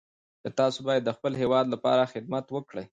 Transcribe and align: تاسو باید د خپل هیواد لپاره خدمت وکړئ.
تاسو 0.59 0.79
باید 0.87 1.03
د 1.05 1.09
خپل 1.17 1.31
هیواد 1.41 1.65
لپاره 1.73 2.09
خدمت 2.13 2.45
وکړئ. 2.51 2.85